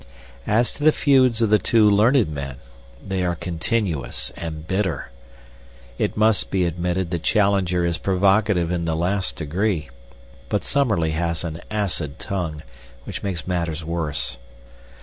[0.47, 2.55] As to the feuds of the two learned men,
[3.07, 5.11] they are continuous and bitter.
[5.99, 9.91] It must be admitted that Challenger is provocative in the last degree,
[10.49, 12.63] but Summerlee has an acid tongue,
[13.03, 14.37] which makes matters worse.